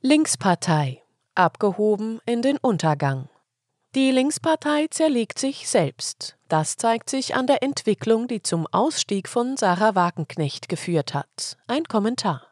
Linkspartei 0.00 1.02
abgehoben 1.34 2.20
in 2.24 2.40
den 2.40 2.56
Untergang. 2.58 3.28
Die 3.96 4.12
Linkspartei 4.12 4.86
zerlegt 4.88 5.40
sich 5.40 5.68
selbst. 5.68 6.36
Das 6.46 6.76
zeigt 6.76 7.10
sich 7.10 7.34
an 7.34 7.48
der 7.48 7.64
Entwicklung, 7.64 8.28
die 8.28 8.40
zum 8.40 8.68
Ausstieg 8.68 9.28
von 9.28 9.56
Sarah 9.56 9.96
Wagenknecht 9.96 10.68
geführt 10.68 11.14
hat. 11.14 11.58
Ein 11.66 11.82
Kommentar. 11.82 12.46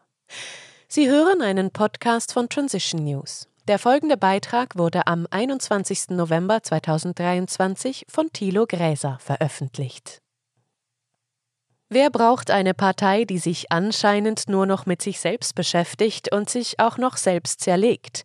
Sie 0.88 1.08
hören 1.08 1.40
einen 1.40 1.70
Podcast 1.70 2.32
von 2.32 2.48
Transition 2.48 3.04
News. 3.04 3.46
Der 3.68 3.78
folgende 3.78 4.16
Beitrag 4.16 4.76
wurde 4.76 5.06
am 5.06 5.28
21. 5.30 6.08
November 6.08 6.64
2023 6.64 8.06
von 8.08 8.32
Thilo 8.32 8.66
Gräser 8.66 9.18
veröffentlicht. 9.20 10.20
Wer 11.88 12.10
braucht 12.10 12.50
eine 12.50 12.74
Partei, 12.74 13.24
die 13.24 13.38
sich 13.38 13.70
anscheinend 13.70 14.48
nur 14.48 14.66
noch 14.66 14.86
mit 14.86 15.00
sich 15.00 15.20
selbst 15.20 15.54
beschäftigt 15.54 16.32
und 16.32 16.50
sich 16.50 16.80
auch 16.80 16.98
noch 16.98 17.16
selbst 17.16 17.60
zerlegt? 17.60 18.24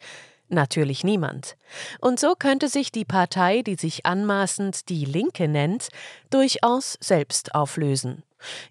Natürlich 0.50 1.04
niemand. 1.04 1.56
Und 2.00 2.20
so 2.20 2.34
könnte 2.34 2.68
sich 2.68 2.92
die 2.92 3.06
Partei, 3.06 3.62
die 3.62 3.76
sich 3.76 4.06
anmaßend 4.06 4.90
die 4.90 5.06
Linke 5.06 5.48
nennt, 5.48 5.90
durchaus 6.32 6.98
selbst 7.00 7.54
auflösen. 7.54 8.24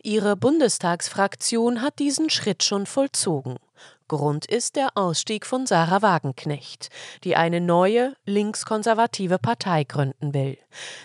Ihre 0.02 0.36
Bundestagsfraktion 0.36 1.82
hat 1.82 2.00
diesen 2.00 2.28
Schritt 2.28 2.64
schon 2.64 2.84
vollzogen. 2.84 3.59
Grund 4.10 4.45
ist 4.45 4.74
der 4.74 4.96
Ausstieg 4.96 5.46
von 5.46 5.66
Sarah 5.66 6.02
Wagenknecht, 6.02 6.88
die 7.23 7.37
eine 7.37 7.60
neue 7.60 8.16
linkskonservative 8.24 9.38
Partei 9.38 9.84
gründen 9.84 10.34
will. 10.34 10.59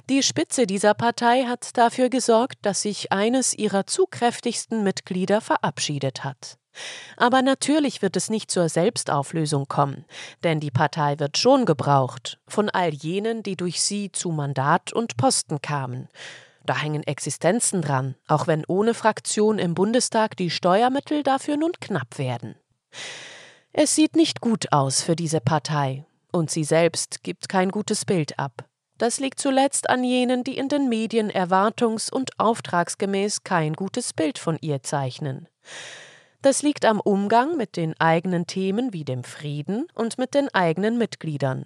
Die 0.09 0.23
Spitze 0.23 0.65
dieser 0.65 0.95
Partei 0.95 1.43
hat 1.43 1.77
dafür 1.77 2.09
gesorgt, 2.09 2.57
dass 2.63 2.81
sich 2.81 3.11
eines 3.11 3.53
ihrer 3.53 3.85
zugkräftigsten 3.85 4.83
Mitglieder 4.83 5.39
verabschiedet 5.39 6.23
hat. 6.23 6.57
Aber 7.15 7.43
natürlich 7.43 8.01
wird 8.01 8.15
es 8.15 8.31
nicht 8.31 8.49
zur 8.49 8.69
Selbstauflösung 8.69 9.67
kommen, 9.67 10.05
denn 10.43 10.59
die 10.59 10.71
Partei 10.71 11.19
wird 11.19 11.37
schon 11.37 11.65
gebraucht 11.65 12.39
von 12.47 12.71
all 12.71 12.91
jenen, 12.91 13.43
die 13.43 13.55
durch 13.55 13.83
sie 13.83 14.11
zu 14.11 14.31
Mandat 14.31 14.93
und 14.93 15.15
Posten 15.15 15.61
kamen. 15.61 16.09
Da 16.65 16.75
hängen 16.75 17.03
Existenzen 17.03 17.83
dran, 17.83 18.15
auch 18.27 18.47
wenn 18.47 18.65
ohne 18.65 18.95
Fraktion 18.95 19.59
im 19.59 19.75
Bundestag 19.75 20.35
die 20.37 20.49
Steuermittel 20.49 21.21
dafür 21.21 21.55
nun 21.57 21.73
knapp 21.79 22.17
werden. 22.17 22.55
Es 23.73 23.95
sieht 23.95 24.15
nicht 24.15 24.41
gut 24.41 24.71
aus 24.71 25.01
für 25.01 25.15
diese 25.15 25.41
Partei, 25.41 26.05
und 26.31 26.49
sie 26.49 26.63
selbst 26.63 27.23
gibt 27.23 27.49
kein 27.49 27.71
gutes 27.71 28.05
Bild 28.05 28.39
ab. 28.39 28.65
Das 28.97 29.19
liegt 29.19 29.39
zuletzt 29.39 29.89
an 29.89 30.03
jenen, 30.03 30.43
die 30.43 30.57
in 30.57 30.69
den 30.69 30.87
Medien 30.87 31.29
erwartungs- 31.29 32.09
und 32.09 32.39
auftragsgemäß 32.39 33.43
kein 33.43 33.73
gutes 33.73 34.13
Bild 34.13 34.39
von 34.39 34.57
ihr 34.61 34.83
zeichnen. 34.83 35.49
Das 36.41 36.61
liegt 36.61 36.85
am 36.85 36.99
Umgang 36.99 37.57
mit 37.57 37.75
den 37.75 37.99
eigenen 37.99 38.47
Themen 38.47 38.93
wie 38.93 39.03
dem 39.03 39.23
Frieden 39.23 39.87
und 39.95 40.17
mit 40.17 40.33
den 40.33 40.47
eigenen 40.53 40.97
Mitgliedern. 40.97 41.65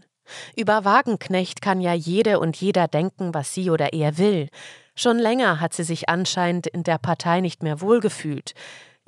Über 0.55 0.85
Wagenknecht 0.85 1.61
kann 1.61 1.81
ja 1.81 1.93
jede 1.93 2.39
und 2.39 2.55
jeder 2.59 2.87
denken, 2.87 3.33
was 3.33 3.53
sie 3.53 3.69
oder 3.69 3.93
er 3.93 4.17
will. 4.17 4.49
Schon 4.95 5.19
länger 5.19 5.59
hat 5.59 5.73
sie 5.73 5.83
sich 5.83 6.09
anscheinend 6.09 6.67
in 6.67 6.83
der 6.83 6.97
Partei 6.97 7.41
nicht 7.41 7.63
mehr 7.63 7.81
wohlgefühlt. 7.81 8.53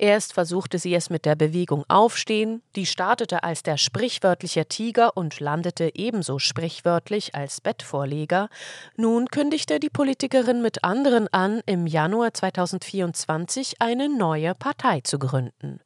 Erst 0.02 0.32
versuchte 0.32 0.80
sie 0.80 0.96
es 0.96 1.10
mit 1.10 1.26
der 1.26 1.36
Bewegung 1.36 1.84
Aufstehen, 1.86 2.60
die 2.74 2.86
startete 2.86 3.44
als 3.44 3.62
der 3.62 3.76
sprichwörtliche 3.76 4.66
Tiger 4.66 5.16
und 5.16 5.38
landete 5.38 5.92
ebenso 5.94 6.40
sprichwörtlich 6.40 7.36
als 7.36 7.60
Bettvorleger. 7.60 8.48
Nun 8.96 9.28
kündigte 9.28 9.78
die 9.78 9.90
Politikerin 9.90 10.60
mit 10.60 10.82
anderen 10.82 11.28
an, 11.32 11.60
im 11.66 11.86
Januar 11.86 12.34
2024 12.34 13.76
eine 13.78 14.08
neue 14.08 14.56
Partei 14.56 15.02
zu 15.02 15.20
gründen. 15.20 15.78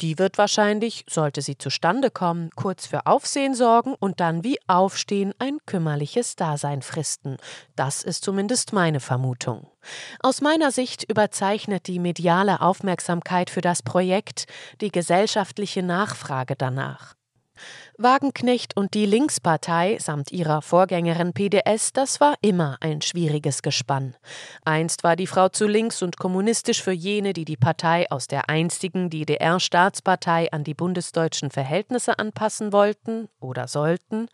Die 0.00 0.18
wird 0.18 0.38
wahrscheinlich, 0.38 1.04
sollte 1.08 1.40
sie 1.40 1.56
zustande 1.56 2.10
kommen, 2.10 2.50
kurz 2.56 2.86
für 2.86 3.06
Aufsehen 3.06 3.54
sorgen 3.54 3.94
und 3.94 4.20
dann 4.20 4.42
wie 4.42 4.58
Aufstehen 4.66 5.32
ein 5.38 5.58
kümmerliches 5.66 6.34
Dasein 6.34 6.82
fristen. 6.82 7.36
Das 7.76 8.02
ist 8.02 8.24
zumindest 8.24 8.72
meine 8.72 9.00
Vermutung. 9.00 9.68
Aus 10.20 10.40
meiner 10.40 10.72
Sicht 10.72 11.04
überzeichnet 11.08 11.86
die 11.86 12.00
mediale 12.00 12.60
Aufmerksamkeit 12.60 13.50
für 13.50 13.60
das 13.60 13.82
Projekt 13.82 14.46
die 14.80 14.90
gesellschaftliche 14.90 15.82
Nachfrage 15.82 16.56
danach. 16.56 17.14
Wagenknecht 17.96 18.76
und 18.76 18.94
die 18.94 19.06
Linkspartei 19.06 19.98
samt 20.00 20.32
ihrer 20.32 20.62
Vorgängerin 20.62 21.32
PDS, 21.32 21.92
das 21.92 22.20
war 22.20 22.34
immer 22.40 22.76
ein 22.80 23.02
schwieriges 23.02 23.62
Gespann. 23.62 24.16
Einst 24.64 25.04
war 25.04 25.14
die 25.14 25.28
Frau 25.28 25.48
zu 25.48 25.66
links 25.66 26.02
und 26.02 26.16
kommunistisch 26.16 26.82
für 26.82 26.92
jene, 26.92 27.32
die 27.32 27.44
die 27.44 27.56
Partei 27.56 28.10
aus 28.10 28.26
der 28.26 28.48
einstigen 28.48 29.10
DDR-Staatspartei 29.10 30.50
an 30.52 30.64
die 30.64 30.74
bundesdeutschen 30.74 31.52
Verhältnisse 31.52 32.18
anpassen 32.18 32.72
wollten 32.72 33.28
oder 33.38 33.68
sollten. 33.68 34.28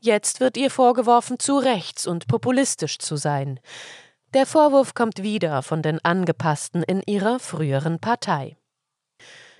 Jetzt 0.00 0.40
wird 0.40 0.56
ihr 0.56 0.70
vorgeworfen, 0.70 1.38
zu 1.38 1.58
rechts 1.58 2.06
und 2.08 2.26
populistisch 2.26 2.98
zu 2.98 3.16
sein. 3.16 3.60
Der 4.34 4.46
Vorwurf 4.46 4.94
kommt 4.94 5.22
wieder 5.22 5.62
von 5.62 5.80
den 5.80 6.04
Angepassten 6.04 6.82
in 6.82 7.02
ihrer 7.06 7.38
früheren 7.38 8.00
Partei. 8.00 8.56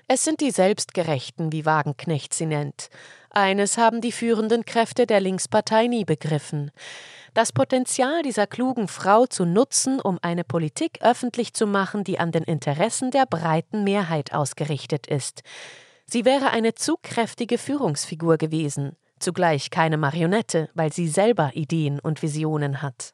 Es 0.09 0.23
sind 0.23 0.39
die 0.39 0.51
Selbstgerechten, 0.51 1.51
wie 1.51 1.65
Wagenknecht 1.65 2.33
sie 2.33 2.45
nennt. 2.45 2.89
Eines 3.29 3.77
haben 3.77 3.99
die 3.99 4.13
führenden 4.13 4.63
Kräfte 4.63 5.05
der 5.05 5.19
Linkspartei 5.19 5.87
nie 5.87 6.05
begriffen. 6.05 6.71
Das 7.33 7.51
Potenzial 7.51 8.23
dieser 8.23 8.47
klugen 8.47 8.87
Frau 8.87 9.25
zu 9.25 9.43
nutzen, 9.43 9.99
um 9.99 10.17
eine 10.21 10.45
Politik 10.45 10.99
öffentlich 11.01 11.53
zu 11.53 11.67
machen, 11.67 12.05
die 12.05 12.19
an 12.19 12.31
den 12.31 12.43
Interessen 12.43 13.11
der 13.11 13.25
breiten 13.25 13.83
Mehrheit 13.83 14.33
ausgerichtet 14.33 15.07
ist. 15.07 15.43
Sie 16.05 16.23
wäre 16.23 16.51
eine 16.51 16.73
zu 16.73 16.95
kräftige 17.03 17.57
Führungsfigur 17.57 18.37
gewesen, 18.37 18.95
zugleich 19.19 19.71
keine 19.71 19.97
Marionette, 19.97 20.69
weil 20.73 20.93
sie 20.93 21.09
selber 21.09 21.51
Ideen 21.53 21.99
und 21.99 22.21
Visionen 22.21 22.81
hat. 22.81 23.13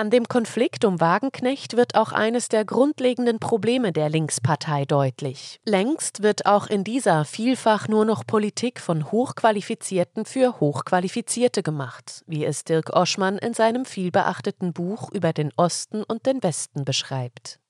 An 0.00 0.08
dem 0.08 0.28
Konflikt 0.28 0.86
um 0.86 0.98
Wagenknecht 0.98 1.76
wird 1.76 1.94
auch 1.94 2.12
eines 2.12 2.48
der 2.48 2.64
grundlegenden 2.64 3.38
Probleme 3.38 3.92
der 3.92 4.08
Linkspartei 4.08 4.86
deutlich. 4.86 5.60
Längst 5.66 6.22
wird 6.22 6.46
auch 6.46 6.68
in 6.68 6.84
dieser 6.84 7.26
vielfach 7.26 7.86
nur 7.86 8.06
noch 8.06 8.26
Politik 8.26 8.80
von 8.80 9.12
Hochqualifizierten 9.12 10.24
für 10.24 10.58
Hochqualifizierte 10.58 11.62
gemacht, 11.62 12.24
wie 12.26 12.46
es 12.46 12.64
Dirk 12.64 12.96
Oschmann 12.96 13.36
in 13.36 13.52
seinem 13.52 13.84
vielbeachteten 13.84 14.72
Buch 14.72 15.12
über 15.12 15.34
den 15.34 15.52
Osten 15.58 16.02
und 16.02 16.24
den 16.24 16.42
Westen 16.42 16.86
beschreibt. 16.86 17.60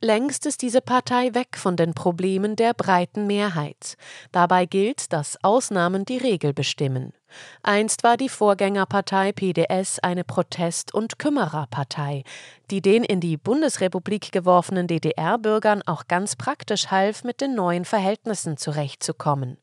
Längst 0.00 0.46
ist 0.46 0.62
diese 0.62 0.80
Partei 0.80 1.34
weg 1.34 1.56
von 1.56 1.76
den 1.76 1.92
Problemen 1.92 2.56
der 2.56 2.72
breiten 2.72 3.26
Mehrheit. 3.26 3.96
Dabei 4.32 4.64
gilt, 4.64 5.12
dass 5.12 5.38
Ausnahmen 5.42 6.04
die 6.04 6.18
Regel 6.18 6.52
bestimmen. 6.52 7.12
Einst 7.62 8.04
war 8.04 8.16
die 8.16 8.28
Vorgängerpartei 8.28 9.32
PDS 9.32 9.98
eine 9.98 10.24
Protest- 10.24 10.92
und 10.92 11.18
Kümmererpartei, 11.18 12.24
die 12.70 12.80
den 12.80 13.04
in 13.04 13.20
die 13.20 13.36
Bundesrepublik 13.36 14.32
geworfenen 14.32 14.86
DDR-Bürgern 14.86 15.82
auch 15.86 16.08
ganz 16.08 16.36
praktisch 16.36 16.90
half, 16.90 17.24
mit 17.24 17.40
den 17.40 17.54
neuen 17.54 17.84
Verhältnissen 17.84 18.56
zurechtzukommen. 18.56 19.58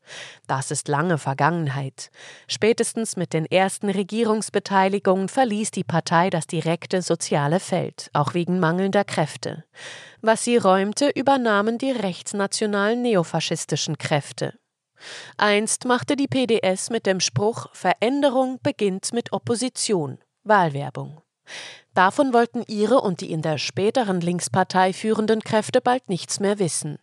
Das 0.46 0.70
ist 0.70 0.88
lange 0.88 1.18
Vergangenheit. 1.18 2.10
Spätestens 2.46 3.16
mit 3.16 3.32
den 3.32 3.46
ersten 3.46 3.90
Regierungsbeteiligungen 3.90 5.28
verließ 5.28 5.70
die 5.70 5.84
Partei 5.84 6.30
das 6.30 6.46
direkte 6.46 7.02
soziale 7.02 7.60
Feld, 7.60 8.10
auch 8.12 8.34
wegen 8.34 8.60
mangelnder 8.60 9.04
Kräfte. 9.04 9.64
Was 10.20 10.44
sie 10.44 10.56
räumte, 10.56 11.08
übernahmen 11.08 11.78
die 11.78 11.90
rechtsnationalen 11.90 13.02
neofaschistischen 13.02 13.98
Kräfte. 13.98 14.54
Einst 15.36 15.84
machte 15.84 16.16
die 16.16 16.28
PDS 16.28 16.90
mit 16.90 17.06
dem 17.06 17.20
Spruch 17.20 17.68
Veränderung 17.72 18.58
beginnt 18.62 19.12
mit 19.12 19.32
Opposition 19.32 20.18
Wahlwerbung. 20.44 21.20
Davon 21.94 22.32
wollten 22.32 22.62
ihre 22.66 23.00
und 23.00 23.20
die 23.20 23.30
in 23.30 23.42
der 23.42 23.58
späteren 23.58 24.20
Linkspartei 24.20 24.92
führenden 24.94 25.40
Kräfte 25.40 25.80
bald 25.80 26.08
nichts 26.08 26.40
mehr 26.40 26.58
wissen. 26.58 26.98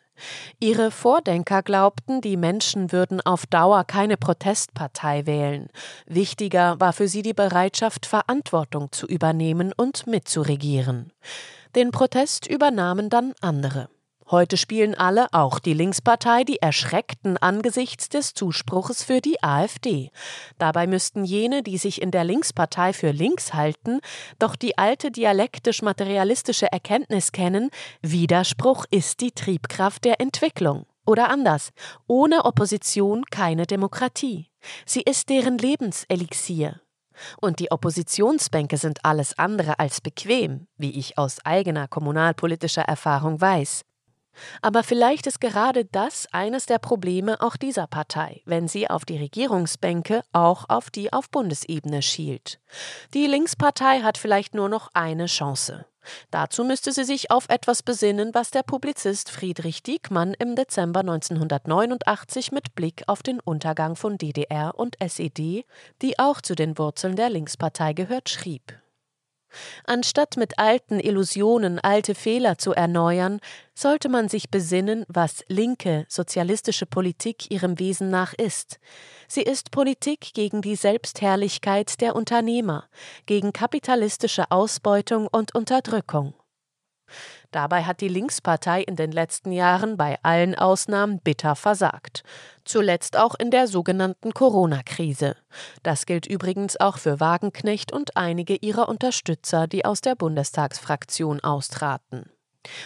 Ihre 0.59 0.89
Vordenker 0.89 1.61
glaubten, 1.61 2.21
die 2.21 2.37
Menschen 2.37 2.91
würden 2.91 3.21
auf 3.21 3.45
Dauer 3.45 3.83
keine 3.83 4.17
Protestpartei 4.17 5.25
wählen. 5.27 5.67
Wichtiger 6.07 6.79
war 6.79 6.93
für 6.93 7.07
sie 7.07 7.21
die 7.21 7.33
Bereitschaft, 7.33 8.05
Verantwortung 8.07 8.91
zu 8.91 9.05
übernehmen 9.05 9.73
und 9.73 10.07
mitzuregieren. 10.07 11.13
Den 11.75 11.91
Protest 11.91 12.47
übernahmen 12.47 13.09
dann 13.09 13.33
andere. 13.41 13.89
Heute 14.31 14.57
spielen 14.57 14.93
alle, 14.93 15.27
auch 15.31 15.57
die 15.57 15.73
Linkspartei, 15.73 16.43
die 16.43 16.61
Erschreckten 16.61 17.37
angesichts 17.37 18.09
des 18.09 18.35
Zuspruches 18.35 19.03
für 19.03 19.21
die 19.21 19.41
AfD. 19.41 20.11
Dabei 20.59 20.85
müssten 20.85 21.25
jene, 21.25 21.63
die 21.63 21.79
sich 21.79 21.99
in 21.99 22.11
der 22.11 22.25
Linkspartei 22.25 22.93
für 22.93 23.09
links 23.09 23.55
halten, 23.55 24.01
doch 24.37 24.55
die 24.55 24.77
alte 24.77 25.09
dialektisch-materialistische 25.09 26.71
Erkenntnis 26.71 27.31
kennen, 27.31 27.71
Widerspruch 28.03 28.85
ist 28.91 29.21
die 29.21 29.31
Triebkraft 29.31 30.05
der 30.05 30.21
Entwicklung. 30.21 30.85
Oder 31.07 31.31
anders, 31.31 31.71
ohne 32.05 32.45
Opposition 32.45 33.25
keine 33.31 33.65
Demokratie. 33.65 34.51
Sie 34.85 35.01
ist 35.01 35.29
deren 35.29 35.57
Lebenselixier. 35.57 36.81
Und 37.41 37.59
die 37.59 37.71
Oppositionsbänke 37.71 38.77
sind 38.77 39.03
alles 39.03 39.39
andere 39.39 39.79
als 39.79 40.01
bequem, 40.01 40.67
wie 40.77 40.91
ich 40.91 41.17
aus 41.17 41.43
eigener 41.43 41.87
kommunalpolitischer 41.87 42.83
Erfahrung 42.83 43.41
weiß. 43.41 43.85
Aber 44.61 44.83
vielleicht 44.83 45.27
ist 45.27 45.41
gerade 45.41 45.85
das 45.85 46.27
eines 46.31 46.65
der 46.65 46.79
Probleme 46.79 47.41
auch 47.41 47.55
dieser 47.55 47.87
Partei, 47.87 48.41
wenn 48.45 48.67
sie 48.67 48.89
auf 48.89 49.05
die 49.05 49.17
Regierungsbänke 49.17 50.23
auch 50.33 50.65
auf 50.69 50.89
die 50.89 51.11
auf 51.13 51.29
Bundesebene 51.29 52.01
schielt. 52.01 52.59
Die 53.13 53.27
Linkspartei 53.27 54.01
hat 54.01 54.17
vielleicht 54.17 54.53
nur 54.53 54.69
noch 54.69 54.89
eine 54.93 55.25
Chance. 55.25 55.85
Dazu 56.31 56.63
müsste 56.63 56.91
sie 56.91 57.03
sich 57.03 57.31
auf 57.31 57.49
etwas 57.49 57.83
besinnen, 57.83 58.33
was 58.33 58.51
der 58.51 58.63
Publizist 58.63 59.29
Friedrich 59.29 59.83
Diekmann 59.83 60.33
im 60.33 60.55
Dezember 60.55 61.01
1989 61.01 62.51
mit 62.51 62.75
Blick 62.75 63.03
auf 63.07 63.21
den 63.23 63.39
Untergang 63.39 63.95
von 63.95 64.17
DDR 64.17 64.73
und 64.77 64.95
SED, 65.01 65.65
die 66.01 66.19
auch 66.19 66.41
zu 66.41 66.55
den 66.55 66.77
Wurzeln 66.77 67.15
der 67.15 67.29
Linkspartei 67.29 67.93
gehört, 67.93 68.29
schrieb. 68.29 68.73
Anstatt 69.85 70.37
mit 70.37 70.59
alten 70.59 70.99
Illusionen 70.99 71.79
alte 71.79 72.15
Fehler 72.15 72.57
zu 72.57 72.73
erneuern, 72.73 73.39
sollte 73.73 74.09
man 74.09 74.29
sich 74.29 74.49
besinnen, 74.49 75.05
was 75.07 75.43
linke 75.47 76.05
sozialistische 76.09 76.85
Politik 76.85 77.51
ihrem 77.51 77.79
Wesen 77.79 78.09
nach 78.09 78.33
ist. 78.33 78.79
Sie 79.27 79.43
ist 79.43 79.71
Politik 79.71 80.33
gegen 80.33 80.61
die 80.61 80.75
Selbstherrlichkeit 80.75 82.01
der 82.01 82.15
Unternehmer, 82.15 82.89
gegen 83.25 83.53
kapitalistische 83.53 84.51
Ausbeutung 84.51 85.27
und 85.27 85.55
Unterdrückung. 85.55 86.33
Dabei 87.51 87.83
hat 87.83 88.01
die 88.01 88.07
Linkspartei 88.07 88.81
in 88.81 88.95
den 88.95 89.11
letzten 89.11 89.51
Jahren 89.51 89.97
bei 89.97 90.17
allen 90.23 90.55
Ausnahmen 90.55 91.19
bitter 91.19 91.55
versagt. 91.55 92.23
Zuletzt 92.65 93.17
auch 93.17 93.35
in 93.35 93.51
der 93.51 93.67
sogenannten 93.67 94.33
Corona-Krise. 94.33 95.35
Das 95.83 96.05
gilt 96.05 96.27
übrigens 96.27 96.79
auch 96.79 96.97
für 96.97 97.19
Wagenknecht 97.19 97.91
und 97.91 98.15
einige 98.15 98.55
ihrer 98.55 98.89
Unterstützer, 98.89 99.67
die 99.67 99.85
aus 99.85 100.01
der 100.01 100.15
Bundestagsfraktion 100.15 101.39
austraten. 101.39 102.29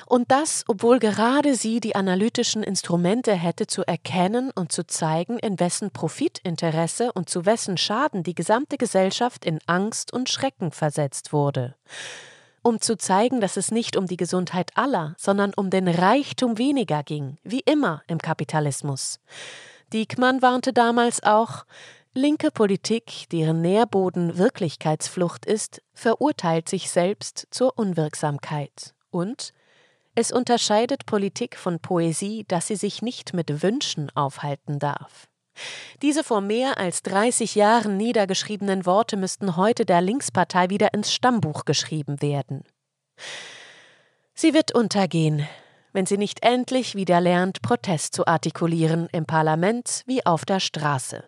Und 0.05 0.31
das, 0.31 0.63
obwohl 0.67 0.99
gerade 0.99 1.55
sie 1.55 1.79
die 1.79 1.95
analytischen 1.95 2.63
Instrumente 2.63 3.33
hätte 3.33 3.67
zu 3.67 3.83
erkennen 3.83 4.51
und 4.53 4.71
zu 4.71 4.85
zeigen, 4.85 5.39
in 5.39 5.59
wessen 5.59 5.91
Profitinteresse 5.91 7.11
und 7.11 7.29
zu 7.29 7.45
wessen 7.45 7.77
Schaden 7.77 8.23
die 8.23 8.35
gesamte 8.35 8.77
Gesellschaft 8.77 9.45
in 9.45 9.59
Angst 9.65 10.13
und 10.13 10.29
Schrecken 10.29 10.71
versetzt 10.71 11.33
wurde 11.33 11.75
um 12.63 12.81
zu 12.81 12.97
zeigen, 12.97 13.41
dass 13.41 13.57
es 13.57 13.71
nicht 13.71 13.95
um 13.95 14.07
die 14.07 14.17
Gesundheit 14.17 14.71
aller, 14.75 15.13
sondern 15.17 15.53
um 15.53 15.69
den 15.69 15.87
Reichtum 15.87 16.57
weniger 16.57 17.03
ging, 17.03 17.37
wie 17.43 17.59
immer 17.59 18.01
im 18.07 18.17
Kapitalismus. 18.17 19.19
Diekmann 19.91 20.41
warnte 20.41 20.73
damals 20.73 21.21
auch, 21.23 21.65
linke 22.13 22.49
Politik, 22.49 23.29
deren 23.31 23.61
Nährboden 23.61 24.37
Wirklichkeitsflucht 24.37 25.45
ist, 25.45 25.81
verurteilt 25.93 26.67
sich 26.69 26.89
selbst 26.89 27.47
zur 27.51 27.77
Unwirksamkeit. 27.77 28.95
Und 29.11 29.53
es 30.15 30.31
unterscheidet 30.31 31.05
Politik 31.05 31.57
von 31.57 31.79
Poesie, 31.79 32.45
dass 32.47 32.67
sie 32.67 32.75
sich 32.75 33.01
nicht 33.01 33.33
mit 33.33 33.63
Wünschen 33.63 34.09
aufhalten 34.15 34.79
darf. 34.79 35.27
Diese 36.01 36.23
vor 36.23 36.41
mehr 36.41 36.77
als 36.77 37.03
30 37.03 37.55
Jahren 37.55 37.97
niedergeschriebenen 37.97 38.85
Worte 38.85 39.17
müssten 39.17 39.55
heute 39.55 39.85
der 39.85 40.01
Linkspartei 40.01 40.69
wieder 40.69 40.93
ins 40.93 41.13
Stammbuch 41.13 41.65
geschrieben 41.65 42.21
werden. 42.21 42.63
Sie 44.33 44.53
wird 44.53 44.73
untergehen, 44.73 45.47
wenn 45.93 46.05
sie 46.05 46.17
nicht 46.17 46.43
endlich 46.43 46.95
wieder 46.95 47.21
lernt, 47.21 47.61
Protest 47.61 48.13
zu 48.15 48.27
artikulieren 48.27 49.07
im 49.11 49.25
Parlament 49.25 50.03
wie 50.05 50.25
auf 50.25 50.43
der 50.43 50.59
Straße, 50.59 51.23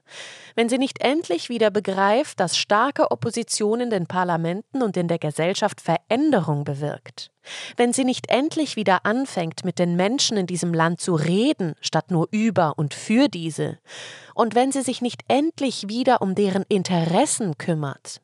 wenn 0.56 0.68
sie 0.68 0.78
nicht 0.78 1.02
endlich 1.02 1.50
wieder 1.50 1.70
begreift, 1.70 2.40
dass 2.40 2.58
starke 2.58 3.12
Opposition 3.12 3.80
in 3.80 3.90
den 3.90 4.08
Parlamenten 4.08 4.82
und 4.82 4.98
in 4.98 5.08
der 5.08 5.20
Gesellschaft 5.20 5.80
Veränderung 5.82 6.64
bewirkt, 6.64 7.32
wenn 7.78 7.94
sie 7.94 8.04
nicht 8.04 8.30
endlich 8.30 8.76
wieder 8.76 9.06
anfängt, 9.06 9.64
mit 9.64 9.80
den 9.80 9.96
Menschen 9.96 10.36
in 10.36 10.48
diesem 10.48 10.74
Land 10.74 11.00
zu 11.00 11.16
reden, 11.16 11.76
statt 11.80 12.12
nur 12.12 12.28
über 12.32 12.74
und 12.78 12.94
für 12.94 13.30
diese, 13.30 13.78
und 14.34 14.56
wenn 14.56 14.72
sie 14.72 14.82
sich 14.82 15.02
nicht 15.02 15.22
endlich 15.28 15.88
wieder 15.88 16.22
um 16.22 16.36
deren 16.36 16.64
Interessen 16.68 17.58
kümmert, 17.58 18.22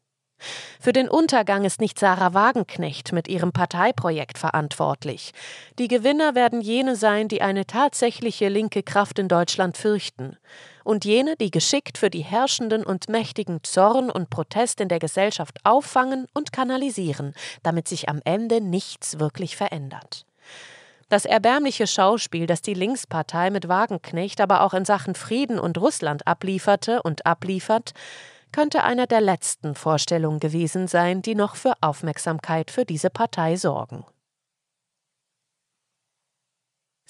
für 0.80 0.94
den 0.94 1.10
Untergang 1.10 1.66
ist 1.66 1.82
nicht 1.82 2.00
Sarah 2.00 2.34
Wagenknecht 2.34 3.12
mit 3.12 3.28
ihrem 3.28 3.52
Parteiprojekt 3.52 4.38
verantwortlich. 4.38 5.32
Die 5.80 5.88
Gewinner 5.88 6.36
werden 6.36 6.62
jene 6.62 6.96
sein, 6.96 7.28
die 7.28 7.42
eine 7.42 7.66
tatsächliche 7.66 8.50
linke 8.50 8.84
Kraft 8.84 9.20
in 9.20 9.28
Deutschland 9.28 9.78
fürchten. 9.78 10.38
Und 10.84 11.06
jene, 11.06 11.36
die 11.36 11.52
geschickt 11.52 11.98
für 11.98 12.10
die 12.10 12.24
Herrschenden 12.24 12.84
und 12.84 13.10
Mächtigen 13.10 13.64
Zorn 13.64 14.10
und 14.10 14.30
Protest 14.30 14.82
in 14.82 14.88
der 14.88 15.00
Gesellschaft 15.00 15.60
auffangen 15.64 16.28
und 16.34 16.52
kanalisieren, 16.52 17.34
damit 17.62 17.88
sich 17.88 18.10
am 18.10 18.22
Ende 18.26 18.62
nichts 18.62 19.20
wirklich 19.20 19.56
verändert. 19.56 20.26
Das 21.12 21.26
erbärmliche 21.26 21.88
Schauspiel, 21.88 22.48
das 22.48 22.62
die 22.62 22.74
Linkspartei 22.74 23.50
mit 23.50 23.68
Wagenknecht 23.68 24.40
aber 24.40 24.62
auch 24.62 24.74
in 24.74 24.86
Sachen 24.86 25.14
Frieden 25.14 25.60
und 25.60 25.78
Russland 25.78 26.26
ablieferte 26.26 27.04
und 27.04 27.26
abliefert, 27.26 27.92
könnte 28.52 28.84
einer 28.84 29.08
der 29.08 29.22
letzten 29.22 29.76
Vorstellungen 29.76 30.40
gewesen 30.40 30.88
sein, 30.88 31.22
die 31.22 31.36
noch 31.36 31.56
für 31.56 31.74
Aufmerksamkeit 31.82 32.72
für 32.72 32.86
diese 32.86 33.10
Partei 33.10 33.56
sorgen. 33.56 34.06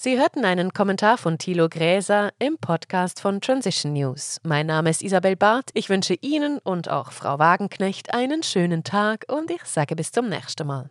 Sie 0.04 0.18
hörten 0.18 0.44
einen 0.44 0.72
Kommentar 0.72 1.16
von 1.16 1.38
Thilo 1.38 1.68
Gräser 1.68 2.32
im 2.40 2.58
Podcast 2.58 3.20
von 3.20 3.40
Transition 3.40 3.92
News. 3.92 4.40
Mein 4.42 4.66
Name 4.66 4.90
ist 4.90 5.00
Isabel 5.00 5.36
Barth. 5.36 5.70
Ich 5.74 5.88
wünsche 5.90 6.14
Ihnen 6.14 6.58
und 6.58 6.88
auch 6.88 7.12
Frau 7.12 7.38
Wagenknecht 7.38 8.12
einen 8.12 8.42
schönen 8.42 8.82
Tag 8.82 9.26
und 9.28 9.48
ich 9.50 9.62
sage 9.64 9.94
bis 9.94 10.10
zum 10.10 10.28
nächsten 10.28 10.66
Mal. 10.66 10.90